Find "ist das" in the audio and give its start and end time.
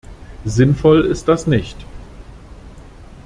1.05-1.45